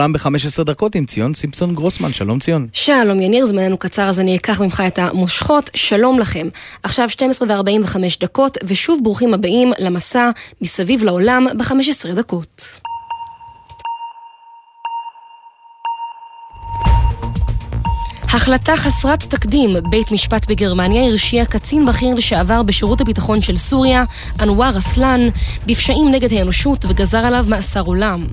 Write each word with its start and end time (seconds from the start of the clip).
עולם 0.00 0.12
ב-15 0.12 0.64
דקות 0.64 0.94
עם 0.94 1.04
ציון 1.04 1.34
סימפסון 1.34 1.74
גרוסמן, 1.74 2.12
שלום 2.12 2.38
ציון. 2.38 2.68
שלום 2.72 3.20
יניר, 3.20 3.46
זמננו 3.46 3.78
קצר 3.78 4.08
אז 4.08 4.20
אני 4.20 4.36
אקח 4.36 4.60
ממך 4.60 4.82
את 4.86 4.98
המושכות, 4.98 5.70
שלום 5.74 6.18
לכם. 6.18 6.48
עכשיו 6.82 7.10
12 7.10 7.48
ו-45 7.48 7.96
דקות, 8.20 8.58
ושוב 8.64 9.00
ברוכים 9.02 9.34
הבאים 9.34 9.72
למסע 9.78 10.30
מסביב 10.60 11.04
לעולם 11.04 11.46
ב-15 11.58 12.14
דקות. 12.16 12.80
החלטה 18.34 18.76
חסרת 18.76 19.22
תקדים, 19.22 19.70
בית 19.90 20.12
משפט 20.12 20.50
בגרמניה 20.50 21.06
הרשיע 21.06 21.44
קצין 21.44 21.86
בכיר 21.86 22.14
לשעבר 22.14 22.62
בשירות 22.62 23.00
הביטחון 23.00 23.42
של 23.42 23.56
סוריה, 23.56 24.04
אנואר 24.40 24.78
אסלן, 24.78 25.20
בפשעים 25.66 26.08
נגד 26.10 26.32
האנושות 26.32 26.84
וגזר 26.84 27.18
עליו 27.18 27.44
מאסר 27.48 27.80
עולם. 27.80 28.24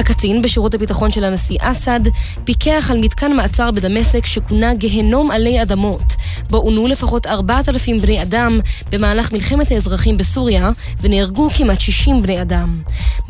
הקצין 0.00 0.42
בשירות 0.42 0.74
הביטחון 0.74 1.10
של 1.10 1.24
הנשיא 1.24 1.58
אסד 1.60 2.00
פיקח 2.44 2.90
על 2.90 2.98
מתקן 2.98 3.32
מעצר 3.32 3.70
בדמשק 3.70 4.26
שכונה 4.26 4.74
גהנום 4.74 5.30
עלי 5.30 5.62
אדמות, 5.62 6.16
בו 6.50 6.56
עונו 6.56 6.86
לפחות 6.86 7.26
4,000 7.26 7.98
בני 7.98 8.22
אדם 8.22 8.60
במהלך 8.90 9.32
מלחמת 9.32 9.70
האזרחים 9.70 10.16
בסוריה, 10.16 10.70
ונהרגו 11.00 11.48
כמעט 11.50 11.80
60 11.80 12.22
בני 12.22 12.42
אדם. 12.42 12.74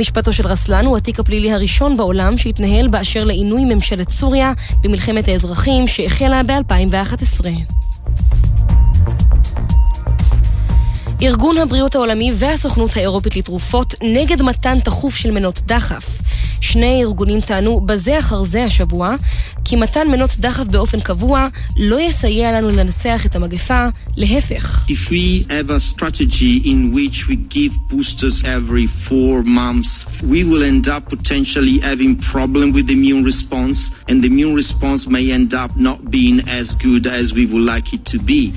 משפטו 0.00 0.32
של 0.32 0.46
רסלן 0.46 0.86
הוא 0.86 0.96
התיק 0.96 1.20
הפלילי 1.20 1.52
הראשון 1.52 1.96
בעולם 1.96 2.38
שהתנהל 2.38 2.88
באשר 2.88 3.24
לעינוי 3.24 3.64
ממשלת 3.64 4.10
סוריה 4.10 4.52
במלחמת 4.82 5.28
האזרחים, 5.28 5.87
שהחלה 5.87 6.42
ב-2011. 6.42 7.46
ארגון 11.23 11.59
הבריאות 11.59 11.95
העולמי 11.95 12.32
והסוכנות 12.34 12.96
האירופית 12.96 13.37
לתרופות 13.37 13.95
נגד 14.02 14.42
מתן 14.42 14.80
תכוף 14.80 15.16
של 15.16 15.30
מנות 15.30 15.60
דחף. 15.66 16.17
שני 16.60 17.02
ארגונים 17.04 17.40
טענו 17.40 17.80
בזה 17.80 18.18
אחר 18.18 18.42
זה 18.42 18.64
השבוע 18.64 19.14
כי 19.68 19.77
מתן 19.77 20.08
מנות 20.08 20.36
דחף 20.38 20.64
באופן 20.64 21.00
קבוע 21.00 21.46
לא 21.76 22.01
יסייע 22.01 22.52
לנו 22.52 22.68
לנצח 22.68 23.26
את 23.26 23.37
המגפה, 23.37 23.88
להפך. 24.16 24.87
If 24.88 25.10
we 25.10 25.46
have 25.48 25.70
a 25.70 25.80
strategy 25.80 26.54
in 26.65 26.95
which 26.95 27.29
we 27.29 27.37
give 27.56 27.73
boosters 27.90 28.45
every 28.45 28.87
four 29.09 29.43
months, 29.45 30.06
we 30.23 30.40
will 30.48 30.62
end 30.62 30.88
up 30.88 31.02
potentially 31.15 31.76
having 31.90 32.12
problem 32.32 32.66
with 32.73 32.87
the 32.88 32.95
immune 33.01 33.24
response, 33.32 33.78
and 34.09 34.16
the 34.23 34.28
immune 34.32 34.54
response 34.62 35.01
may 35.06 35.24
end 35.38 35.52
up 35.62 35.71
not 35.88 35.98
being 36.16 36.38
as 36.60 36.66
good 36.87 37.04
as 37.18 37.24
we 37.37 37.45
would 37.50 37.66
like 37.73 37.88
it 37.96 38.02
to 38.12 38.18
be. 38.30 38.52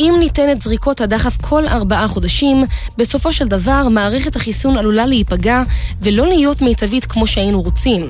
אם 0.00 0.14
ניתן 0.18 0.50
את 0.52 0.60
זריקות 0.60 1.00
הדחף 1.00 1.36
כל 1.40 1.66
ארבעה 1.66 2.08
חודשים, 2.08 2.64
בסופו 2.98 3.32
של 3.32 3.48
דבר 3.48 3.88
מערכת 3.90 4.36
החיסון 4.36 4.76
עלולה 4.76 5.06
להיפגע 5.06 5.62
ולא 6.02 6.26
להיות 6.26 6.62
מיטבית 6.62 7.04
כמו 7.04 7.26
שהיינו 7.26 7.62
רוצים, 7.62 8.06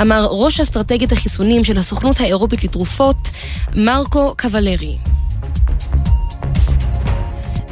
אמר 0.00 0.28
ראש 0.30 0.60
אסטרטגיית 0.60 1.12
החיסונים 1.12 1.64
של 1.64 1.78
הסוכנות 1.78 1.93
האירופית 2.20 2.64
לתרופות, 2.64 3.30
מרקו 3.74 4.34
קוולרי. 4.36 4.98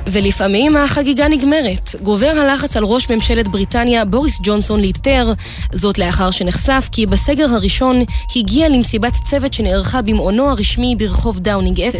ולפעמים 0.06 0.76
החגיגה 0.76 1.28
נגמרת. 1.28 1.94
גובר 2.02 2.32
הלחץ 2.36 2.76
על 2.76 2.84
ראש 2.84 3.10
ממשלת 3.10 3.48
בריטניה 3.48 4.04
בוריס 4.04 4.38
ג'ונסון 4.42 4.80
להתפטר, 4.80 5.32
זאת 5.72 5.98
לאחר 5.98 6.30
שנחשף 6.30 6.88
כי 6.92 7.06
בסגר 7.06 7.46
הראשון 7.54 8.02
הגיע 8.36 8.68
למסיבת 8.68 9.12
צוות 9.30 9.54
שנערכה 9.54 10.02
במעונו 10.02 10.50
הרשמי 10.50 10.94
ברחוב 10.98 11.38
דאונינג 11.38 11.80
10. 11.80 11.98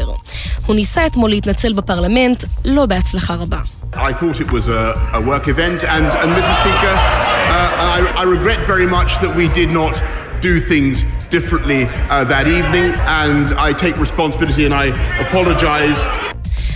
הוא 0.66 0.76
ניסה 0.76 1.06
אתמול 1.06 1.30
להתנצל 1.30 1.72
בפרלמנט, 1.72 2.44
לא 2.64 2.86
בהצלחה 2.86 3.34
רבה. 3.34 3.58
I 3.94 3.96
thought 3.96 4.40
it 4.40 4.50
was 4.50 4.68
a, 4.68 4.82
a 5.12 5.20
work 5.20 5.48
event, 5.48 5.84
and, 5.84 6.06
and 6.22 6.30
Mrs. 6.38 6.56
Speaker, 6.62 6.94
uh, 6.96 7.94
I, 7.94 7.98
I 8.22 8.24
regret 8.36 8.60
very 8.66 8.86
much 8.86 9.10
that 9.22 9.32
we 9.36 9.46
did 9.60 9.70
not 9.80 9.94
do 10.40 10.58
things 10.70 11.04
differently 11.36 11.82
uh, 12.10 12.24
that 12.32 12.46
evening, 12.58 12.88
and 13.22 13.44
I 13.68 13.72
take 13.84 13.96
responsibility 14.06 14.64
and 14.68 14.74
I 14.74 14.86
apologize 15.26 16.00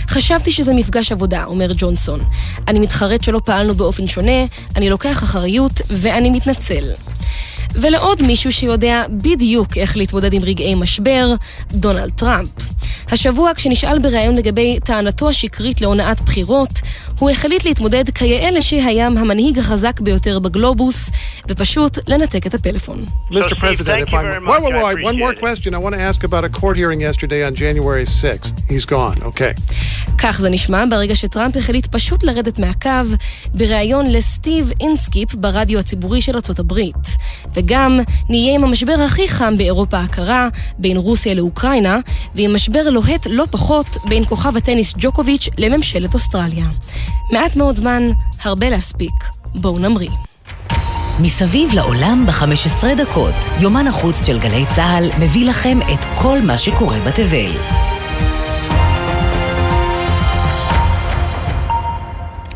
חשבתי 0.09 0.51
שזה 0.51 0.73
מפגש 0.73 1.11
עבודה, 1.11 1.43
אומר 1.43 1.67
ג'ונסון. 1.77 2.19
אני 2.67 2.79
מתחרט 2.79 3.23
שלא 3.23 3.41
פעלנו 3.45 3.75
באופן 3.75 4.07
שונה, 4.07 4.43
אני 4.75 4.89
לוקח 4.89 5.23
אחריות 5.23 5.81
ואני 5.89 6.29
מתנצל. 6.29 6.91
ולעוד 7.81 8.21
מישהו 8.21 8.51
שיודע 8.51 9.03
בדיוק 9.09 9.77
איך 9.77 9.97
להתמודד 9.97 10.33
עם 10.33 10.43
רגעי 10.43 10.75
משבר, 10.75 11.33
דונלד 11.71 12.11
טראמפ. 12.15 12.49
השבוע 13.11 13.51
כשנשאל 13.55 13.99
בריאיון 13.99 14.35
לגבי 14.35 14.79
טענתו 14.79 15.29
השקרית 15.29 15.81
להונאת 15.81 16.21
בחירות, 16.21 16.69
הוא 17.19 17.29
החליט 17.29 17.65
להתמודד 17.65 18.09
כיאה 18.09 18.61
שהיה 18.61 19.07
המנהיג 19.07 19.59
החזק 19.59 19.99
ביותר 19.99 20.39
בגלובוס, 20.39 21.09
ופשוט 21.47 22.09
לנתק 22.09 22.47
את 22.47 22.53
הפלאפון. 22.53 23.05
Mr. 23.31 23.35
President, 23.35 24.07
if 24.07 24.13
I'm... 24.13 24.47
Wait, 24.47 24.63
wait, 24.63 24.83
wait, 24.83 25.03
one 25.03 25.17
more 25.17 25.33
question. 25.33 25.73
I 25.73 25.77
want 25.77 25.95
to 25.95 26.01
ask 26.09 26.23
about 26.23 26.43
a 26.43 26.49
court 26.49 26.77
hearing 26.77 27.01
yesterday 27.01 27.41
on 27.47 27.55
January 27.55 28.05
6th. 28.05 28.55
He's 28.69 28.85
gone, 28.85 29.17
okay. 29.23 29.53
כך 30.17 30.39
זה 30.39 30.49
נשמע 30.49 30.83
ברגע 30.89 31.15
שטראמפ 31.15 31.57
החליט 31.57 31.85
פשוט 31.85 32.23
לרדת 32.23 32.59
מהקו 32.59 32.89
בריאיון 33.53 34.05
לסטיב 34.07 34.71
אינסקיפ 34.81 35.33
ברדיו 35.33 35.79
הציבורי 35.79 36.21
של 36.21 36.31
ארה"ב. 36.35 36.79
וגם 37.67 37.99
נהיה 38.29 38.55
עם 38.55 38.63
המשבר 38.63 38.95
הכי 39.05 39.27
חם 39.27 39.53
באירופה 39.57 39.99
הקרה, 39.99 40.47
בין 40.77 40.97
רוסיה 40.97 41.33
לאוקראינה, 41.33 41.99
ועם 42.35 42.55
משבר 42.55 42.89
לוהט 42.89 43.27
לא 43.29 43.43
פחות 43.51 43.87
בין 44.07 44.25
כוכב 44.25 44.57
הטניס 44.57 44.93
ג'וקוביץ' 44.97 45.49
לממשלת 45.57 46.13
אוסטרליה. 46.13 46.65
מעט 47.33 47.55
מאוד 47.55 47.75
זמן, 47.75 48.05
הרבה 48.43 48.69
להספיק. 48.69 49.23
בואו 49.55 49.79
נמריא. 49.79 50.09
מסביב 51.21 51.73
לעולם 51.73 52.25
ב-15 52.25 52.85
דקות, 52.97 53.35
יומן 53.59 53.87
החוץ 53.87 54.25
של 54.25 54.39
גלי 54.39 54.65
צה"ל 54.75 55.09
מביא 55.21 55.49
לכם 55.49 55.79
את 55.93 56.05
כל 56.15 56.39
מה 56.41 56.57
שקורה 56.57 56.99
בתבל. 56.99 57.51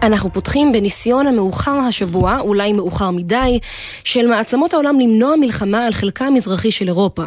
אנחנו 0.01 0.34
פותחים 0.34 0.72
בניסיון 0.72 1.28
המאוחר 1.28 1.72
השבוע, 1.72 2.39
אולי 2.39 2.73
מאוחר 2.73 3.12
מדי, 3.12 3.59
של 4.03 4.28
מעצמות 4.28 4.73
העולם 4.73 5.00
למנוע 5.00 5.35
מלחמה 5.35 5.85
על 5.85 5.94
חלקה 5.94 6.25
המזרחי 6.25 6.72
של 6.72 6.88
אירופה. 6.88 7.23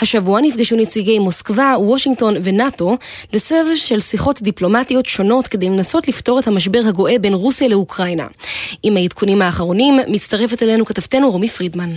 השבוע 0.00 0.40
נפגשו 0.40 0.76
נציגי 0.76 1.18
מוסקבה, 1.18 1.74
וושינגטון 1.78 2.34
ונאט"ו 2.44 2.96
לסבב 3.32 3.64
של 3.74 4.00
שיחות 4.00 4.42
דיפלומטיות 4.42 5.06
שונות 5.06 5.48
כדי 5.48 5.68
לנסות 5.68 6.08
לפתור 6.08 6.38
את 6.38 6.46
המשבר 6.46 6.80
הגואה 6.88 7.18
בין 7.18 7.34
רוסיה 7.34 7.68
לאוקראינה. 7.68 8.26
עם 8.82 8.96
העדכונים 8.96 9.42
האחרונים 9.42 9.98
מצטרפת 10.08 10.62
אלינו 10.62 10.84
כתבתנו 10.84 11.30
רומי 11.30 11.48
פרידמן. 11.48 11.90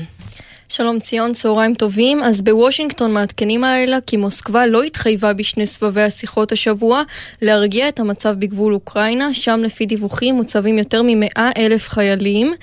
שלום 0.69 0.99
ציון, 0.99 1.33
צהריים 1.33 1.75
טובים. 1.75 2.23
אז 2.23 2.41
בוושינגטון 2.41 3.13
מעדכנים 3.13 3.63
הלילה 3.63 3.97
כי 4.07 4.17
מוסקבה 4.17 4.65
לא 4.65 4.83
התחייבה 4.83 5.33
בשני 5.33 5.67
סבבי 5.67 6.01
השיחות 6.01 6.51
השבוע 6.51 7.03
להרגיע 7.41 7.87
את 7.87 7.99
המצב 7.99 8.35
בגבול 8.39 8.73
אוקראינה, 8.73 9.33
שם 9.33 9.59
לפי 9.63 9.85
דיווחים 9.85 10.35
מוצבים 10.35 10.77
יותר 10.77 11.01
ממאה 11.03 11.49
אלף 11.57 11.89
חיילים. 11.89 12.53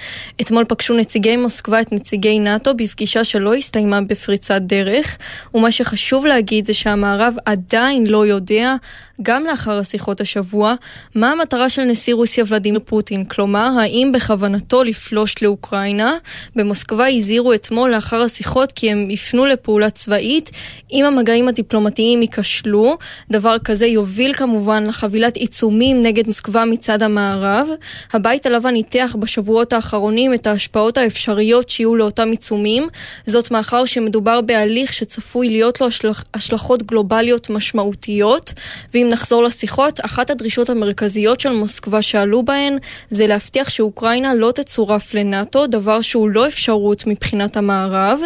אתמול 0.41 0.65
פגשו 0.69 0.95
נציגי 0.95 1.37
מוסקבה 1.37 1.81
את 1.81 1.93
נציגי 1.93 2.39
נאט"ו 2.39 2.75
בפגישה 2.75 3.25
שלא 3.25 3.55
הסתיימה 3.55 4.01
בפריצת 4.01 4.63
דרך, 4.63 5.19
ומה 5.55 5.71
שחשוב 5.71 6.27
להגיד 6.27 6.67
זה 6.67 6.75
שהמערב 6.75 7.35
עדיין 7.45 8.07
לא 8.07 8.27
יודע, 8.27 8.77
גם 9.23 9.45
לאחר 9.45 9.79
השיחות 9.79 10.21
השבוע, 10.21 10.75
מה 11.15 11.33
המטרה 11.33 11.71
של 11.71 11.85
נשיא 11.85 12.15
רוסיה 12.15 12.45
ולדימיר 12.49 12.81
פוטין, 12.85 13.25
כלומר, 13.25 13.71
האם 13.81 14.13
בכוונתו 14.15 14.85
לפלוש 14.85 15.43
לאוקראינה. 15.43 16.17
במוסקבה 16.57 17.09
הזהירו 17.09 17.55
אתמול 17.55 17.92
לאחר 17.93 18.23
השיחות 18.23 18.73
כי 18.73 18.91
הם 18.91 19.11
יפנו 19.11 19.47
לפעולה 19.47 19.91
צבאית 19.91 20.51
אם 20.93 21.05
המגעים 21.05 21.49
הדיפלומטיים 21.49 22.23
ייכשלו. 22.23 22.97
דבר 23.31 23.59
כזה 23.59 23.87
יוביל 23.87 24.35
כמובן 24.35 24.87
לחבילת 24.87 25.37
עיצומים 25.37 26.03
נגד 26.03 26.27
מוסקבה 26.27 26.65
מצד 26.65 27.03
המערב. 27.03 27.69
הבית 28.13 28.47
הלבן 28.47 28.71
ניתח 28.71 29.17
בשבועות 29.19 29.73
האחרונים 29.73 30.35
את 30.35 30.47
ההשפעות 30.47 30.99
האפשריות 30.99 31.69
שיהיו 31.69 31.97
לאותם 31.97 32.31
עיצומים, 32.31 32.89
זאת 33.27 33.51
מאחר 33.51 33.85
שמדובר 33.85 34.41
בהליך 34.41 34.93
שצפוי 34.93 35.49
להיות 35.49 35.81
לו 35.81 35.87
השלכ... 35.87 36.25
השלכות 36.35 36.83
גלובליות 36.83 37.51
משמעותיות. 37.51 38.53
ואם 38.95 39.07
נחזור 39.11 39.43
לשיחות, 39.43 40.01
אחת 40.01 40.31
הדרישות 40.31 40.71
המרכזיות 40.71 41.41
של 41.41 41.53
מוסקבה 41.53 42.03
שעלו 42.03 42.43
בהן 42.43 42.79
זה 43.11 43.27
להבטיח 43.27 43.71
שאוקראינה 43.71 44.35
לא 44.35 44.53
תצורף 44.55 45.15
לנאט"ו, 45.15 45.67
דבר 45.67 46.01
שהוא 46.01 46.31
לא 46.31 46.47
אפשרות 46.47 47.07
מבחינת 47.07 47.57
המערב. 47.57 47.82
המערב, 47.83 48.21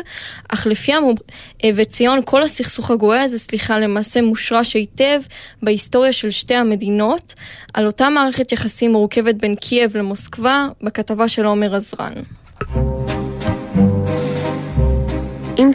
אך 0.48 0.66
לפי 0.66 0.92
המוב... 0.92 1.18
וציון, 1.74 2.20
כל 2.24 2.42
הסכסוך 2.42 2.90
הגואה 2.90 3.22
הזה, 3.22 3.38
סליחה, 3.38 3.78
למעשה 3.78 4.22
מושרש 4.22 4.74
היטב 4.74 5.20
בהיסטוריה 5.62 6.12
של 6.12 6.30
שתי 6.30 6.54
המדינות, 6.54 7.34
על 7.74 7.86
אותה 7.86 8.10
מערכת 8.10 8.52
יחסים 8.52 8.92
מורכבת 8.92 9.34
בין 9.34 9.54
קייב 9.56 9.96
למוסקבה, 9.96 10.66
בכתבה 10.82 11.28
של 11.28 11.46
עומר 11.46 11.74
עזרן. 11.74 12.12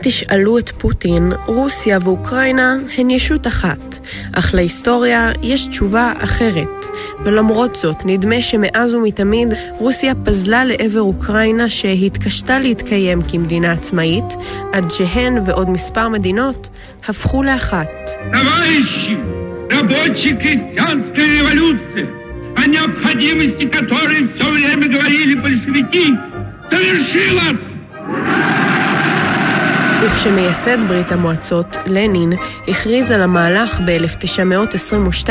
תשאלו 0.08 0.58
את 0.58 0.70
פוטין, 0.70 1.32
רוסיה 1.46 1.98
ואוקראינה 2.02 2.76
הן 2.98 3.10
ישות 3.10 3.46
אחת, 3.46 3.98
אך 4.32 4.54
להיסטוריה 4.54 5.30
יש 5.42 5.66
תשובה 5.66 6.12
אחרת. 6.18 6.86
ולמרות 7.24 7.76
זאת, 7.76 7.96
נדמה 8.04 8.42
שמאז 8.42 8.94
ומתמיד 8.94 9.54
רוסיה 9.78 10.14
פזלה 10.24 10.64
לעבר 10.64 11.00
אוקראינה 11.00 11.70
שהתקשתה 11.70 12.58
להתקיים 12.58 13.18
כמדינה 13.30 13.72
עצמאית, 13.72 14.34
עד 14.72 14.90
שהן 14.90 15.38
ועוד 15.46 15.70
מספר 15.70 16.08
מדינות 16.08 16.68
הפכו 17.08 17.42
לאחת. 17.42 17.90
о 22.58 22.64
необходимости 22.76 23.66
которой 23.66 24.20
все 24.34 24.46
время 24.56 24.86
говорили 24.88 25.34
большевики, 25.34 26.06
совершилась! 26.70 28.69
וכשמייסד 30.01 30.77
ברית 30.87 31.11
המועצות, 31.11 31.77
לנין, 31.85 32.33
הכריז 32.67 33.11
על 33.11 33.23
המהלך 33.23 33.79
ב-1922, 33.85 35.29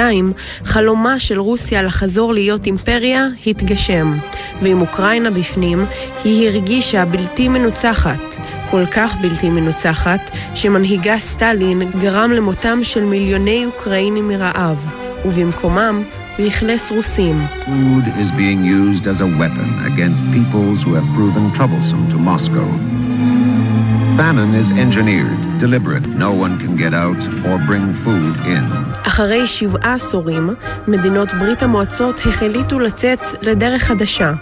חלומה 0.65 1.19
של 1.19 1.39
רוסיה 1.39 1.83
לחזור 1.83 2.35
להיות 2.35 2.67
אימפריה 2.67 3.27
התגשם, 3.47 4.17
ועם 4.63 4.81
אוקראינה 4.81 5.31
בפנים, 5.31 5.85
היא 6.25 6.49
הרגישה 6.49 7.05
בלתי 7.05 7.49
מנוצחת, 7.49 8.37
כל 8.71 8.87
כך 8.87 9.15
בלתי 9.21 9.49
מנוצחת, 9.49 10.31
שמנהיגה 10.55 11.19
סטלין 11.19 11.83
גרם 12.01 12.31
למותם 12.31 12.79
של 12.83 13.05
מיליוני 13.05 13.67
אוקראינים 13.67 14.29
מרעב, 14.29 14.87
ובמקומם 15.25 16.03
ואכלס 16.39 16.91
רוסים. 16.91 17.47
Food 17.67 18.07
is 18.07 18.31
being 18.39 18.65
used 18.65 19.07
as 19.07 19.21
a 19.21 19.29
weapon 19.41 19.69
against 19.93 20.21
peoples 20.33 20.83
who 20.85 20.95
have 20.95 21.09
proven 21.17 21.53
troublesome 21.59 22.05
to 22.13 22.19
Moscow. 22.19 23.10
Famine 24.20 24.54
is 24.62 24.70
engineered, 24.86 25.38
deliberate. 25.60 26.06
No 26.26 26.32
one 26.44 26.54
can 26.64 26.74
get 26.84 26.94
out 26.94 27.20
or 27.48 27.56
bring 27.68 27.86
food 28.04 28.36
in. 28.46 28.64
אחרי 29.08 29.48
שבעה 29.48 29.94
עשורים, 29.94 30.50
מדינות 30.88 31.34
ברית 31.40 31.64
המועצות 31.64 32.20
החליטו 32.26 32.80
לצאת 32.80 33.20
לדרך 33.42 33.84
חדשה, 33.84 34.34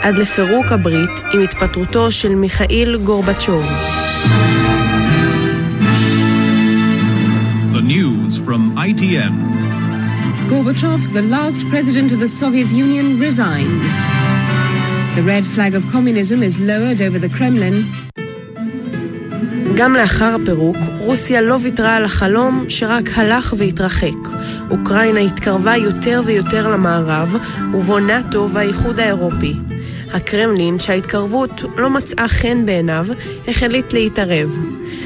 עד 0.00 0.18
לפירוק 0.18 0.66
הברית 0.66 1.10
עם 1.32 1.40
התפטרותו 1.40 2.10
של 2.10 2.34
מיכאיל 2.34 2.96
גורבצ'וב. 3.04 3.64
The 7.72 7.82
news 7.82 8.38
from 8.46 8.76
ITN. 8.76 9.34
Gorbachev, 10.50 11.00
the 11.12 11.22
last 11.22 11.60
president 11.70 12.12
of 12.12 12.20
the 12.20 12.28
Soviet 12.28 12.70
Union, 12.70 13.18
resigns. 13.18 13.92
The 15.16 15.22
red 15.22 15.44
flag 15.54 15.74
of 15.74 15.82
communism 15.92 16.42
is 16.42 16.58
lowered 16.58 17.00
over 17.06 17.18
the 17.18 17.28
Kremlin. 17.36 17.76
גם 19.77 19.93
לאחר 19.93 20.35
הפירוק, 20.41 20.77
רוסיה 20.99 21.41
לא 21.41 21.57
ויתרה 21.61 21.95
על 21.95 22.05
החלום 22.05 22.65
שרק 22.69 23.09
הלך 23.15 23.53
והתרחק. 23.57 24.29
אוקראינה 24.69 25.19
התקרבה 25.19 25.75
יותר 25.75 26.21
ויותר 26.25 26.67
למערב, 26.67 27.35
ובו 27.73 27.99
נאט"ו 27.99 28.49
והאיחוד 28.49 28.99
האירופי. 28.99 29.53
הקרמלין, 30.13 30.79
שההתקרבות 30.79 31.63
לא 31.77 31.89
מצאה 31.89 32.27
חן 32.27 32.65
בעיניו, 32.65 33.05
החליט 33.47 33.93
להתערב. 33.93 34.59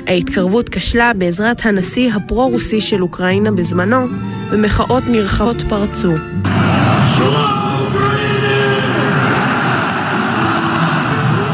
ההתקרבות 0.07 0.69
כשלה 0.69 1.11
בעזרת 1.13 1.65
הנשיא 1.65 2.13
הפרו-רוסי 2.13 2.81
של 2.81 3.01
אוקראינה 3.01 3.51
בזמנו, 3.51 4.07
ומחאות 4.51 5.03
נרחבות 5.07 5.61
פרצו. 5.69 6.13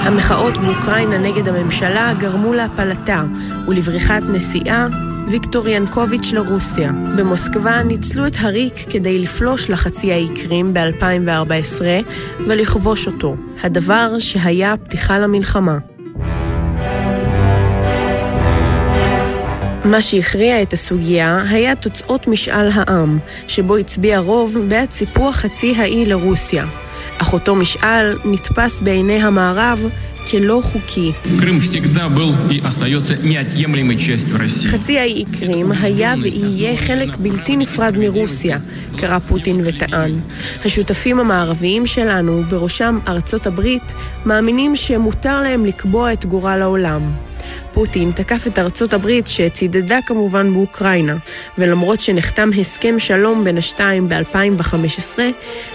המחאות 0.07 0.57
באוקראינה 0.57 1.18
נגד 1.18 1.48
הממשלה 1.48 2.13
גרמו 2.19 2.54
להפלתה 2.54 3.24
ולבריחת 3.68 4.21
נשיאה 4.33 4.88
ויקטור 5.27 5.68
ינקוביץ' 5.68 6.33
לרוסיה. 6.33 6.92
במוסקבה 7.18 7.83
ניצלו 7.83 8.27
את 8.27 8.36
הריק 8.39 8.74
כדי 8.89 9.19
לפלוש 9.19 9.69
לחצי 9.69 10.13
האי 10.13 10.27
קרים 10.36 10.74
ב-2014 10.74 11.81
ולכבוש 12.48 13.07
אותו, 13.07 13.36
הדבר 13.63 14.19
שהיה 14.19 14.77
פתיחה 14.77 15.19
למלחמה. 15.19 15.77
מה 19.86 20.01
שהכריע 20.01 20.62
את 20.62 20.74
הסוגיה 20.74 21.44
היה 21.50 21.75
תוצאות 21.75 22.27
משאל 22.27 22.69
העם, 22.74 23.19
שבו 23.48 23.77
הצביע 23.77 24.19
רוב 24.19 24.57
בעד 24.68 24.92
סיפוח 24.92 25.36
חצי 25.36 25.75
האי 25.77 26.06
לרוסיה. 26.06 26.65
אך 27.18 27.33
אותו 27.33 27.56
משאל 27.56 28.18
נתפס 28.25 28.81
בעיני 28.81 29.21
המערב 29.24 29.86
כלא 30.31 30.59
חוקי. 30.63 31.12
חצי 34.68 35.00
האי 35.00 35.25
קרים 35.39 35.71
היה 35.71 36.13
ויהיה 36.21 36.77
חלק 36.77 37.18
בלתי 37.18 37.57
נפרד 37.57 37.98
מרוסיה, 37.98 38.57
קרא 38.98 39.19
פוטין 39.19 39.62
וטען. 39.63 40.19
השותפים 40.65 41.19
המערביים 41.19 41.86
שלנו, 41.86 42.44
בראשם 42.50 43.00
ארצות 43.07 43.48
הברית, 43.48 43.94
מאמינים 44.25 44.75
שמותר 44.75 45.42
להם 45.42 45.65
לקבוע 45.65 46.13
את 46.13 46.25
גורל 46.25 46.62
העולם. 46.62 47.26
פוטין 47.71 48.12
תקף 48.12 48.48
את 48.48 48.59
ארצות 48.59 48.94
הברית 48.94 49.27
שצידדה 49.27 50.00
כמובן 50.06 50.54
באוקראינה, 50.54 51.15
ולמרות 51.57 52.00
שנחתם 52.00 52.50
הסכם 52.59 53.00
שלום 53.00 53.44
בין 53.44 53.57
השתיים 53.57 54.09
ב-2015, 54.09 55.19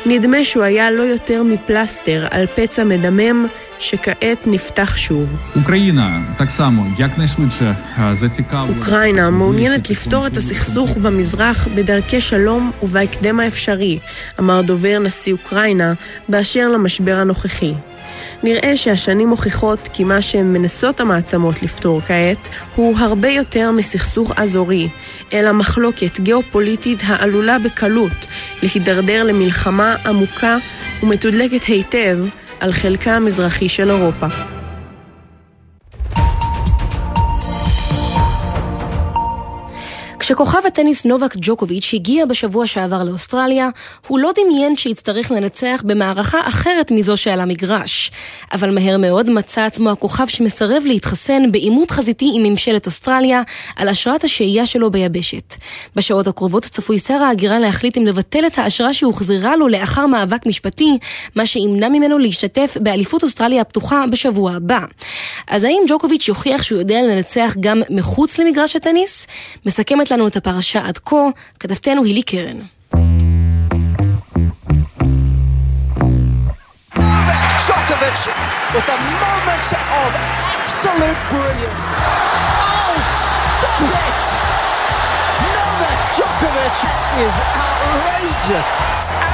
נדמה 0.07 0.45
שהוא 0.45 0.63
היה 0.63 0.91
לא 0.91 1.03
יותר 1.03 1.43
מפלסטר 1.43 2.27
על 2.31 2.47
פצע 2.47 2.85
מדמם 2.85 3.47
שכעת 3.83 4.47
נפתח 4.47 4.97
שוב. 4.97 5.33
אוקראינה, 5.57 6.23
תקסמו, 6.39 6.85
אוקראינה 8.77 9.31
מעוניינת 9.31 9.91
לפתור 9.91 10.27
את 10.27 10.37
הסכסוך 10.37 10.97
במזרח 10.97 11.69
בדרכי 11.75 12.21
שלום 12.21 12.71
ובהקדם 12.83 13.41
האפשרי, 13.41 13.99
אמר 14.41 14.63
דובר 14.63 14.99
נשיא 14.99 15.33
אוקראינה, 15.33 15.93
באשר 16.29 16.69
למשבר 16.69 17.15
הנוכחי. 17.17 17.75
נראה 18.43 18.77
שהשנים 18.77 19.29
מוכיחות 19.29 19.89
כי 19.93 20.05
מה 20.05 20.23
שמנסות 20.23 21.01
המעצמות 21.01 21.63
לפתור 21.63 22.01
כעת 22.01 22.49
הוא 22.75 22.99
הרבה 22.99 23.29
יותר 23.29 23.71
מסכסוך 23.71 24.33
אזורי, 24.37 24.89
אלא 25.33 25.53
מחלוקת 25.53 26.21
גיאופוליטית 26.21 26.99
העלולה 27.07 27.57
בקלות 27.59 28.27
להידרדר 28.63 29.23
למלחמה 29.25 29.97
עמוקה 30.07 30.57
ומתודלקת 31.03 31.65
היטב 31.65 32.19
על 32.61 32.73
חלקה 32.73 33.17
המזרחי 33.17 33.69
של 33.69 33.91
אירופה. 33.91 34.27
כשכוכב 40.33 40.67
הטניס 40.67 41.05
נובק 41.05 41.35
ג'וקוביץ' 41.37 41.91
הגיע 41.95 42.27
בשבוע 42.27 42.67
שעבר 42.67 43.05
לאוסטרליה, 43.05 43.69
הוא 44.07 44.19
לא 44.19 44.31
דמיין 44.41 44.77
שיצטרך 44.77 45.31
לנצח 45.31 45.83
במערכה 45.87 46.39
אחרת 46.49 46.91
מזו 46.91 47.17
שעל 47.17 47.41
המגרש. 47.41 48.11
אבל 48.53 48.71
מהר 48.71 48.99
מאוד 48.99 49.31
מצא 49.31 49.65
עצמו 49.65 49.91
הכוכב 49.91 50.27
שמסרב 50.27 50.83
להתחסן 50.87 51.53
בעימות 51.53 51.91
חזיתי 51.91 52.33
עם 52.35 52.43
ממשלת 52.43 52.87
אוסטרליה 52.87 53.43
על 53.77 53.89
אשרת 53.89 54.25
השהייה 54.25 54.67
שלו 54.67 54.91
ביבשת. 54.91 55.55
בשעות 55.97 56.27
הקרובות 56.27 56.65
צפוי 56.65 56.99
שר 56.99 57.15
ההגירה 57.15 57.59
להחליט 57.59 57.99
אם 57.99 58.07
לבטל 58.07 58.47
את 58.47 58.59
האשרה 58.59 58.93
שהוחזרה 58.93 59.57
לו 59.57 59.69
לאחר 59.69 60.07
מאבק 60.07 60.47
משפטי, 60.47 60.99
מה 61.37 61.47
שימנע 61.47 61.89
ממנו 61.89 62.19
להשתתף 62.19 62.77
באליפות 62.81 63.23
אוסטרליה 63.23 63.61
הפתוחה 63.61 64.05
בשבוע 64.13 64.53
הבא. 64.53 64.81
אז 65.47 65.65
האם 65.65 65.83
ג'וקוביץ' 65.89 66.29
יוכיח 66.29 66.63
שהוא 66.63 66.79
יודע 66.79 67.03
לנצח 67.03 67.57
גם 67.61 67.83
מחוץ 67.91 68.39
למגרש 68.39 68.77
הטניס? 68.77 69.27
מסכמת 69.67 70.11
לנו 70.11 70.27
את 70.27 70.37
הפרשה 70.37 70.87
עד 70.87 70.99
כה, 70.99 71.29
כתבתנו 71.61 72.05
הילי 72.05 72.23
קרן. 72.23 72.59
With 78.75 78.89
a 78.89 79.01
moment 79.25 79.69
of 80.01 80.11
absolute 80.57 81.21
brilliance. 81.29 81.87
Oh, 82.73 82.97
stop 83.29 83.85
it! 84.09 84.23
Novak 85.45 86.01
Djokovic 86.17 86.79
is 87.25 87.35
outrageous. 87.65 88.71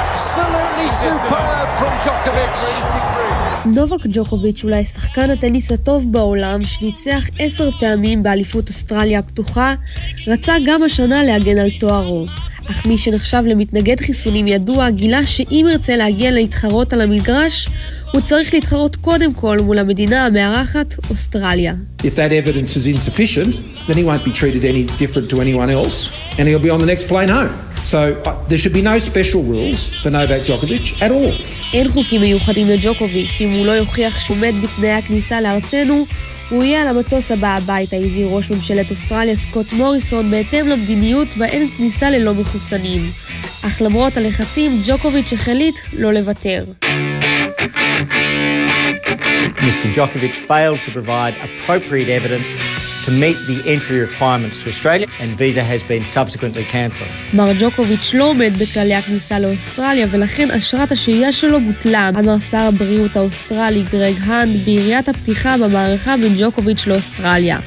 Absolutely 0.02 0.88
superb 1.02 1.68
from 1.78 1.92
Djokovic. 2.02 2.56
נובק 3.64 4.06
ג'וקוביץ' 4.12 4.64
אולי 4.64 4.84
שחקן 4.84 5.30
הטניס 5.30 5.72
הטוב 5.72 6.12
בעולם, 6.12 6.62
שניצח 6.62 7.24
עשר 7.38 7.70
פעמים 7.70 8.22
באליפות 8.22 8.68
אוסטרליה 8.68 9.18
הפתוחה, 9.18 9.74
רצה 10.26 10.54
גם 10.66 10.82
השנה 10.86 11.24
להגן 11.24 11.58
על 11.58 11.70
תוארו. 11.80 12.26
אך 12.70 12.86
מי 12.86 12.98
שנחשב 12.98 13.42
למתנגד 13.46 14.00
חיסונים 14.00 14.46
ידוע, 14.46 14.90
גילה 14.90 15.26
שאם 15.26 15.66
ירצה 15.70 15.96
להגיע 15.96 16.30
להתחרות 16.30 16.92
על 16.92 17.00
המגרש, 17.00 17.68
הוא 18.12 18.20
צריך 18.20 18.54
להתחרות 18.54 18.96
קודם 18.96 19.34
כל 19.34 19.58
מול 19.62 19.78
המדינה 19.78 20.26
המארחת, 20.26 20.94
אוסטרליה. 21.10 21.74
If 22.02 22.02
that 22.02 22.32
evidence 22.32 22.76
is 22.76 22.86
insufficient, 22.86 23.54
then 23.86 23.96
he 23.96 24.04
won't 24.04 24.24
be 24.24 24.32
treated 24.32 24.64
any 24.64 24.84
different 25.02 25.30
to 25.30 25.36
anyone 25.36 25.70
else, 25.70 26.10
and 26.38 26.42
he'll 26.48 26.66
be 26.68 26.70
on 26.70 26.80
the 26.80 26.90
next 26.94 27.08
plane 27.08 27.28
home. 27.28 27.52
So 27.84 27.98
uh, 27.98 28.48
there 28.48 28.60
should 28.62 28.76
be 28.80 28.84
no 28.92 28.96
special 29.10 29.42
rules 29.52 29.80
for 30.00 30.10
Novak 30.10 30.40
Djokovic 30.46 31.02
at 31.02 31.10
all. 31.10 31.34
אין 31.74 31.88
חוקים 31.88 32.20
מיוחדים 32.20 32.66
לג'וקוביץ', 32.68 33.40
אם 33.40 33.50
הוא 33.50 33.66
לא 33.66 33.72
יוכיח 33.72 34.18
שהוא 34.18 34.36
עומד 34.36 34.52
בתנאי 34.62 34.90
הכניסה 34.90 35.40
לארצנו, 35.40 36.06
הוא 36.50 36.64
יהיה 36.64 36.82
על 36.82 36.88
המטוס 36.88 37.30
הבא 37.30 37.56
הביתה, 37.56 37.96
הזהיר 37.96 38.28
ראש 38.30 38.50
ממשלת 38.50 38.90
אוסטרליה 38.90 39.36
סקוט 39.36 39.72
מוריסון, 39.72 40.30
בהתאם 40.30 40.68
למדיניות 40.68 41.28
בה 41.36 41.46
אין 41.46 41.68
כניסה 41.76 42.10
ללא 42.10 42.34
מחוסנים. 42.34 43.10
אך 43.62 43.82
למרות 43.82 44.16
הלחצים, 44.16 44.82
ג'וקוביץ' 44.86 45.32
החליט 45.32 45.74
לא 45.92 46.12
לוותר. 46.12 46.64
Mr 49.68 49.86
Djokovic 49.94 50.34
failed 50.34 50.80
to 50.86 50.90
provide 50.90 51.34
appropriate 51.46 52.08
evidence 52.08 52.48
to 53.04 53.10
meet 53.10 53.38
the 53.50 53.58
entry 53.74 53.98
requirements 54.08 54.56
to 54.62 54.68
Australia 54.68 55.08
and 55.20 55.28
visa 55.36 55.62
has 55.62 55.82
been 55.82 56.04
subsequently 56.04 56.64
cancelled. 56.64 57.08
מר 57.32 57.52
ג'וקוביץ' 57.58 58.14
לא 58.14 58.24
עומד 58.24 58.56
בכללי 58.58 58.94
הכניסה 58.94 59.38
לאוסטרליה 59.38 60.06
ולכן 60.10 60.50
אשרת 60.50 60.92
השהייה 60.92 61.32
שלו 61.32 61.60
בוטלה, 61.60 62.10
אמר 62.18 62.38
שר 62.50 62.58
הבריאות 62.58 63.16
האוסטרלי 63.16 63.82
גרג 63.92 64.14
האנד 64.26 64.56
ביריית 64.64 65.08
הפתיחה 65.08 65.56
במערכה 65.56 66.16
בין 66.16 66.34
ג'וקוביץ' 66.38 66.86
לאוסטרליה. 66.86 67.58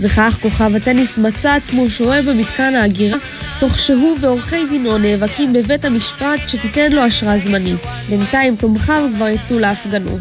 וכך 0.00 0.38
כוכב 0.42 0.76
הטניס 0.76 1.18
מצא 1.18 1.54
עצמו 1.54 1.90
שוהה 1.90 2.22
במתקן 2.22 2.74
ההגירה, 2.74 3.18
תוך 3.62 3.78
שהוא 3.78 4.16
ועורכי 4.20 4.66
דינו 4.66 4.98
נאבקים 4.98 5.52
בבית 5.52 5.84
המשפט 5.84 6.40
שתיתן 6.46 6.92
לו 6.92 7.06
אשרה 7.06 7.38
זמנית. 7.38 7.86
בינתיים 8.08 8.56
תומכיו 8.56 9.08
כבר 9.16 9.28
יצאו 9.28 9.58
להפגנות. 9.58 10.20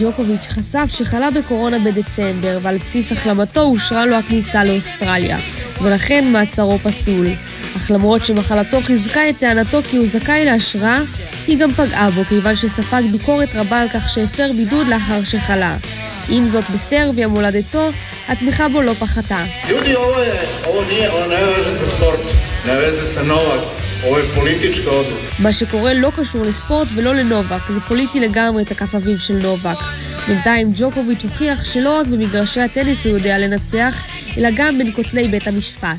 ג'וקוביץ' 0.00 0.48
חשף 0.48 0.86
שחלה 0.86 1.30
בקורונה 1.30 1.78
בדצמבר, 1.78 2.58
ועל 2.62 2.78
בסיס 2.78 3.12
החלמתו 3.12 3.60
אושרה 3.60 4.06
לו 4.06 4.16
הכניסה 4.16 4.64
לאוסטרליה, 4.64 5.38
ולכן 5.82 6.32
מעצרו 6.32 6.78
פסול. 6.82 7.26
אך 7.76 7.90
למרות 7.90 8.24
שמחלתו 8.24 8.80
חיזקה 8.80 9.28
את 9.28 9.38
טענתו 9.38 9.80
כי 9.90 9.96
הוא 9.96 10.06
זכאי 10.06 10.44
לאשרה, 10.44 11.00
היא 11.46 11.58
גם 11.58 11.72
פגעה 11.72 12.10
בו, 12.10 12.24
כיוון 12.24 12.56
שספג 12.56 13.02
ביקורת 13.12 13.54
רבה 13.54 13.80
על 13.80 13.88
כך 13.88 14.08
שהפר 14.08 14.50
בידוד 14.56 14.88
לאחר 14.88 15.24
שחלה. 15.24 15.76
עם 16.28 16.48
זאת, 16.48 16.64
בסרביה 16.70 17.28
מולדתו, 17.28 17.90
התמיכה 18.30 18.68
בו 18.68 18.82
לא 18.82 18.92
פחתה. 18.92 19.44
מה 25.38 25.52
שקורה 25.52 25.94
לא 25.94 26.10
קשור 26.16 26.42
לספורט 26.42 26.88
ולא 26.94 27.14
לנובק, 27.14 27.60
זה 27.68 27.80
פוליטי 27.80 28.20
לגמרי, 28.20 28.64
תקף 28.64 28.94
אביו 28.94 29.18
של 29.18 29.34
נובק. 29.34 29.76
בינתיים 30.28 30.72
ג'וקוביץ' 30.74 31.24
הוכיח 31.24 31.64
שלא 31.64 31.90
רק 31.90 32.06
במגרשי 32.06 32.60
הטניס 32.60 33.06
הוא 33.06 33.16
יודע 33.16 33.38
לנצח, 33.38 34.02
אלא 34.36 34.48
גם 34.56 34.78
בין 34.78 34.92
כותלי 34.96 35.28
בית 35.28 35.46
המשפט. 35.46 35.96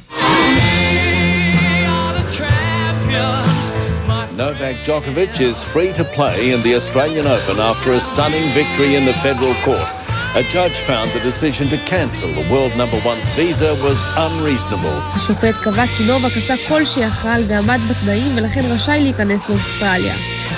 Novak 4.38 4.78
Djokovic 4.86 5.40
is 5.40 5.58
free 5.74 5.92
to 6.00 6.04
play 6.18 6.40
in 6.54 6.60
the 6.64 6.74
Australian 6.80 7.28
Open 7.36 7.58
after 7.72 7.90
a 8.00 8.00
stunning 8.00 8.48
victory 8.60 8.92
in 9.00 9.04
the 9.06 9.14
federal 9.26 9.56
court. 9.68 10.01
A 10.34 10.44
judge 10.44 10.78
found 10.90 11.12
the 11.12 11.20
decision 11.20 11.68
to 11.68 11.78
cancel 11.94 12.30
the 12.40 12.46
world 12.54 12.74
number 12.78 12.98
one's 13.12 13.30
visa 13.36 13.76
was 13.84 14.00
unreasonable. 14.16 15.02
השופט 15.16 15.56
קבע 15.64 15.88
כי 15.88 16.04
נובק 16.04 16.38
עשה 16.38 16.56
כל 16.68 16.86
שיכל 16.86 17.42
ועמד 17.48 17.80
בתנאים 17.90 18.38
ולכן 18.38 18.66
רשאי 18.66 19.00
להיכנס 19.02 19.50
לאוסטרליה. 19.50 20.16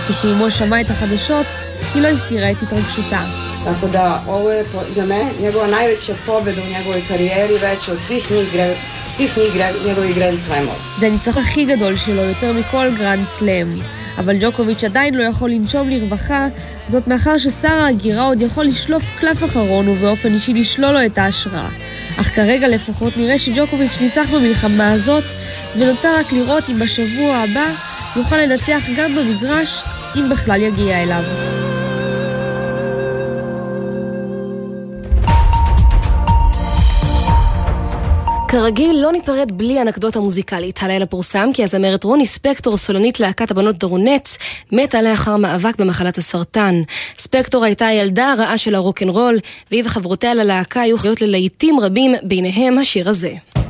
כשאימו 0.10 0.51
שמעה 0.51 0.82
את 0.82 0.89
החדשות, 0.89 1.46
היא 1.94 2.01
לא 2.01 2.08
הסתירה 2.08 2.51
את 2.51 2.63
התרגשותה. 2.63 3.22
Tako 3.65 3.88
da 3.88 4.24
ovo 4.27 4.51
je 4.51 4.65
za 4.96 5.06
mene 5.06 5.32
njegova 5.42 5.68
najveća 5.68 6.13
pobjeda 6.25 6.62
u 6.62 6.77
njegovoj 6.77 7.01
karijeri, 7.08 7.53
veća 7.53 7.92
od 7.92 8.00
svih 8.01 8.32
njih, 8.32 8.48
svih 9.08 9.38
njih 9.38 9.56
njegovih 9.86 10.15
Grand 10.15 10.38
Slamova. 10.48 10.77
זה 10.98 11.08
הניצח 11.08 11.38
הכי 11.38 11.65
גדול 11.65 11.98
שלו, 11.98 12.22
יותר 12.22 12.53
מכל 12.53 12.89
גרנד 12.98 13.25
סלאם. 13.30 13.68
אבל 14.17 14.38
ג'וקוביץ' 14.41 14.84
עדיין 14.84 15.13
לא 15.13 15.24
יכול 15.24 15.50
לנשום 15.50 15.89
לרווחה, 15.89 16.48
זאת 16.88 17.08
מאחר 17.08 17.38
ששר 17.38 17.67
ההגירה 17.67 18.24
עוד 18.24 18.41
יכול 18.41 18.65
לשלוף 18.65 19.03
קלף 19.20 19.43
אחרון 19.43 19.88
ובאופן 19.88 20.34
אישי 20.34 20.53
לשלול 20.53 20.91
לו 20.91 21.05
את 21.05 21.17
האשרה. 21.18 21.70
אך 22.17 22.36
כרגע 22.36 22.67
לפחות 22.67 23.17
נראה 23.17 23.39
שג'וקוביץ' 23.39 24.01
ניצח 24.01 24.29
במלחמה 24.34 24.91
הזאת, 24.91 25.24
ונותר 25.77 26.15
רק 26.20 26.32
לראות 26.34 26.70
אם 26.70 26.79
בשבוע 26.79 27.36
הבא 27.36 27.65
יוכל 28.15 28.38
לנצח 28.38 28.84
גם 28.98 29.15
במגרש, 29.15 29.84
אם 30.15 30.29
בכלל 30.29 30.62
יגיע 30.62 31.03
אליו. 31.03 31.62
כרגיל, 38.53 38.95
לא 39.01 39.12
ניפרד 39.12 39.51
בלי 39.51 39.81
אנקדוטה 39.81 40.19
מוזיקלית. 40.19 40.83
הלילה 40.83 41.05
פורסם 41.05 41.50
כי 41.53 41.63
הזמרת 41.63 42.03
רוני 42.03 42.25
ספקטור, 42.25 42.77
סולנית 42.77 43.19
להקת 43.19 43.51
הבנות 43.51 43.77
דרונץ, 43.77 44.38
מתה 44.72 45.01
לאחר 45.01 45.38
מאבק 45.38 45.75
במחלת 45.79 46.17
הסרטן. 46.17 46.75
ספקטור 47.17 47.63
הייתה 47.63 47.86
הילדה 47.88 48.31
הרעה 48.31 48.57
של 48.57 48.75
הרוקנרול, 48.75 49.39
והיא 49.72 49.83
וחברותיה 49.86 50.33
ללהקה 50.33 50.81
היו 50.81 50.98
חיות 50.98 51.22
ללהיטים 51.22 51.79
רבים, 51.79 52.15
ביניהם 52.24 52.77
השיר 52.77 53.10
הזה. 53.10 53.62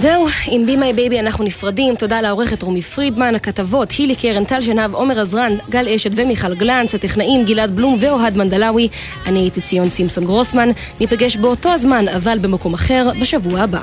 זהו, 0.00 0.26
עם 0.46 0.66
Be 0.66 0.76
My 0.76 0.92
Baby 0.92 1.20
אנחנו 1.20 1.44
נפרדים. 1.44 1.94
תודה 1.94 2.20
לעורכת 2.20 2.62
רומי 2.62 2.82
פרידמן, 2.82 3.34
הכתבות 3.34 3.90
הילי 3.90 4.16
קרן, 4.16 4.44
טל 4.44 4.62
שנהב, 4.62 4.94
עומר 4.94 5.20
עזרן, 5.20 5.52
גל 5.70 5.88
אשת 5.88 6.10
ומיכל 6.14 6.54
גלנץ, 6.54 6.94
הטכנאים 6.94 7.44
גלעד 7.44 7.76
בלום 7.76 7.96
ואוהד 8.00 8.36
מנדלאווי. 8.36 8.88
אני 9.26 9.38
הייתי 9.38 9.60
ציון 9.60 9.88
סימפסון 9.88 10.24
גרוסמן. 10.24 10.68
ניפגש 11.00 11.36
באותו 11.36 11.68
הזמן, 11.68 12.08
אבל 12.08 12.38
במקום 12.38 12.74
אחר, 12.74 13.10
בשבוע 13.20 13.60
הבא. 13.60 13.82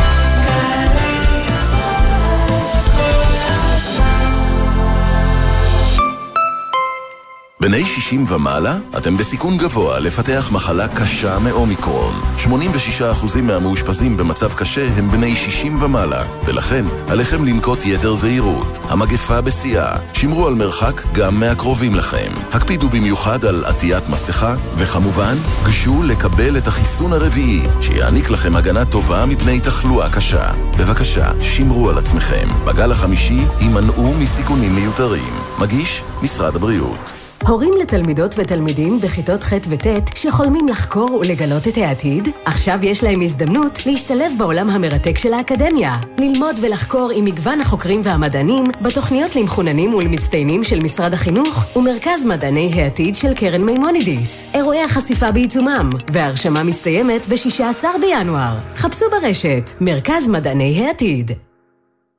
בני 7.61 7.85
60 7.85 8.25
ומעלה, 8.27 8.77
אתם 8.97 9.17
בסיכון 9.17 9.57
גבוה 9.57 9.99
לפתח 9.99 10.49
מחלה 10.51 10.87
קשה 10.87 11.39
מאומיקרון. 11.39 12.13
86% 12.37 13.41
מהמאושפזים 13.41 14.17
במצב 14.17 14.53
קשה 14.53 14.87
הם 14.97 15.11
בני 15.11 15.35
60 15.35 15.83
ומעלה, 15.83 16.23
ולכן 16.45 16.85
עליכם 17.07 17.45
לנקוט 17.45 17.85
יתר 17.85 18.15
זהירות. 18.15 18.79
המגפה 18.83 19.41
בשיאה, 19.41 19.97
שמרו 20.13 20.47
על 20.47 20.53
מרחק 20.53 21.01
גם 21.13 21.39
מהקרובים 21.39 21.95
לכם. 21.95 22.31
הקפידו 22.53 22.89
במיוחד 22.89 23.45
על 23.45 23.65
עטיית 23.65 24.09
מסכה, 24.09 24.55
וכמובן, 24.77 25.35
גשו 25.67 26.03
לקבל 26.03 26.57
את 26.57 26.67
החיסון 26.67 27.13
הרביעי, 27.13 27.61
שיעניק 27.81 28.29
לכם 28.29 28.55
הגנה 28.55 28.85
טובה 28.85 29.25
מפני 29.25 29.59
תחלואה 29.59 30.09
קשה. 30.09 30.51
בבקשה, 30.77 31.31
שמרו 31.41 31.89
על 31.89 31.97
עצמכם. 31.97 32.47
בגל 32.65 32.91
החמישי, 32.91 33.41
הימנעו 33.59 34.13
מסיכונים 34.13 34.75
מיותרים. 34.75 35.33
מגיש 35.59 36.03
משרד 36.21 36.55
הבריאות. 36.55 37.21
הורים 37.47 37.73
לתלמידות 37.81 38.35
ותלמידים 38.37 39.01
בכיתות 39.01 39.43
ח' 39.43 39.53
וט' 39.69 39.87
שחולמים 40.15 40.67
לחקור 40.67 41.21
ולגלות 41.21 41.67
את 41.67 41.77
העתיד, 41.77 42.27
עכשיו 42.45 42.79
יש 42.83 43.03
להם 43.03 43.21
הזדמנות 43.21 43.85
להשתלב 43.85 44.31
בעולם 44.37 44.69
המרתק 44.69 45.17
של 45.17 45.33
האקדמיה. 45.33 45.97
ללמוד 46.17 46.55
ולחקור 46.61 47.11
עם 47.15 47.25
מגוון 47.25 47.61
החוקרים 47.61 48.01
והמדענים 48.03 48.63
בתוכניות 48.81 49.35
למחוננים 49.35 49.93
ולמצטיינים 49.93 50.63
של 50.63 50.79
משרד 50.79 51.13
החינוך 51.13 51.65
ומרכז 51.75 52.25
מדעני 52.25 52.71
העתיד 52.73 53.15
של 53.15 53.33
קרן 53.33 53.61
מימונידיס. 53.61 54.45
אירועי 54.53 54.83
החשיפה 54.83 55.31
בעיצומם, 55.31 55.89
וההרשמה 56.11 56.63
מסתיימת 56.63 57.25
ב-16 57.25 57.85
בינואר. 58.01 58.55
חפשו 58.75 59.05
ברשת, 59.11 59.71
מרכז 59.81 60.27
מדעני 60.27 60.85
העתיד. 60.85 61.31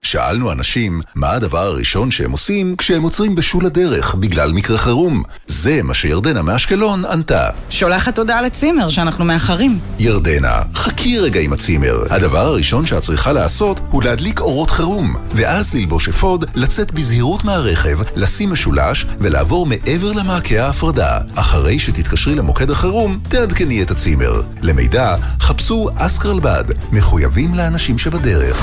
שאלנו 0.04 0.52
אנשים 0.52 1.00
מה 1.14 1.30
הדבר 1.30 1.58
הראשון 1.58 2.10
שהם 2.10 2.30
עושים 2.30 2.76
כשהם 2.76 3.02
עוצרים 3.02 3.34
בשול 3.34 3.66
הדרך 3.66 4.14
בגלל 4.14 4.52
מקרה 4.52 4.78
חירום. 4.78 5.22
זה 5.46 5.82
מה 5.82 5.94
שירדנה 5.94 6.42
מאשקלון 6.42 7.04
ענתה. 7.04 7.48
שולחת 7.70 8.18
הודעה 8.18 8.42
לצימר 8.42 8.88
שאנחנו 8.88 9.24
מאחרים. 9.24 9.78
ירדנה, 9.98 10.62
חכי 10.74 11.18
רגע 11.18 11.40
עם 11.40 11.52
הצימר. 11.52 12.04
הדבר 12.10 12.38
הראשון 12.46 12.86
שאת 12.86 13.02
צריכה 13.02 13.32
לעשות 13.32 13.80
הוא 13.90 14.02
להדליק 14.02 14.40
אורות 14.40 14.70
חירום, 14.70 15.16
ואז 15.34 15.74
ללבוש 15.74 16.08
אפוד, 16.08 16.44
לצאת 16.54 16.92
בזהירות 16.92 17.44
מהרכב, 17.44 17.98
לשים 18.16 18.52
משולש 18.52 19.06
ולעבור 19.20 19.66
מעבר 19.66 20.12
למעקה 20.12 20.66
ההפרדה. 20.66 21.18
אחרי 21.34 21.78
שתתקשרי 21.78 22.34
למוקד 22.34 22.70
החירום, 22.70 23.18
תעדכני 23.28 23.82
את 23.82 23.90
הצימר. 23.90 24.42
למידע, 24.62 25.16
חפשו 25.40 25.88
אסקרלבד, 25.96 26.64
מחויבים 26.92 27.54
לאנשים 27.54 27.98
שבדרך. 27.98 28.56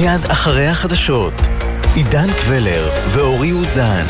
מיד 0.00 0.24
אחרי 0.30 0.68
החדשות, 0.68 1.32
עידן 1.94 2.26
קבלר 2.32 2.88
ואורי 3.12 3.52
אוזן. 3.52 4.04